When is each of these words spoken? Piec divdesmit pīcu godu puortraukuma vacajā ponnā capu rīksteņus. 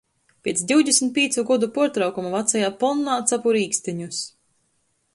Piec 0.45 0.63
divdesmit 0.71 1.11
pīcu 1.17 1.43
godu 1.51 1.69
puortraukuma 1.77 2.33
vacajā 2.39 2.73
ponnā 2.83 3.21
capu 3.33 3.57
rīksteņus. 3.59 4.27